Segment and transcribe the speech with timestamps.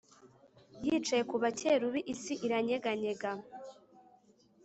[0.85, 3.31] yicaye ku bakerubi isi iranyeganyega.